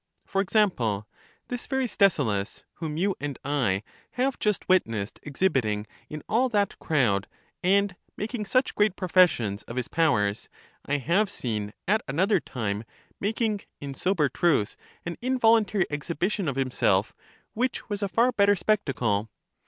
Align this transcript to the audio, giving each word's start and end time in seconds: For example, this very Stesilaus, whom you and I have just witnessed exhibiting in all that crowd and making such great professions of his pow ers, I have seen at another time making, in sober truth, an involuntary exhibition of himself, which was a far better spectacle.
For 0.25 0.41
example, 0.41 1.07
this 1.49 1.67
very 1.67 1.85
Stesilaus, 1.85 2.63
whom 2.77 2.97
you 2.97 3.13
and 3.19 3.37
I 3.45 3.83
have 4.13 4.39
just 4.39 4.67
witnessed 4.67 5.19
exhibiting 5.21 5.85
in 6.09 6.23
all 6.27 6.49
that 6.49 6.79
crowd 6.79 7.27
and 7.61 7.95
making 8.17 8.47
such 8.47 8.73
great 8.73 8.95
professions 8.95 9.61
of 9.67 9.75
his 9.75 9.87
pow 9.87 10.15
ers, 10.15 10.49
I 10.87 10.97
have 10.97 11.29
seen 11.29 11.71
at 11.87 12.01
another 12.07 12.39
time 12.39 12.83
making, 13.19 13.61
in 13.79 13.93
sober 13.93 14.27
truth, 14.27 14.75
an 15.05 15.17
involuntary 15.21 15.85
exhibition 15.91 16.47
of 16.47 16.55
himself, 16.55 17.13
which 17.53 17.87
was 17.87 18.01
a 18.01 18.09
far 18.09 18.31
better 18.31 18.55
spectacle. 18.55 19.29